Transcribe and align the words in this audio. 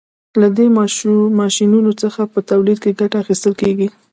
له 0.41 0.47
دې 0.57 0.67
ماشینونو 1.39 1.91
څخه 2.01 2.21
په 2.33 2.39
تولید 2.49 2.77
کې 2.83 2.97
ګټه 2.99 3.17
اخیستل 3.23 3.53
کیږي. 3.61 3.87